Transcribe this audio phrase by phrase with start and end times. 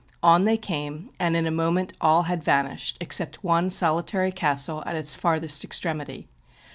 [0.23, 4.95] On they came, and in a moment all had vanished, except one solitary castle, at
[4.95, 6.27] its farthest extremity.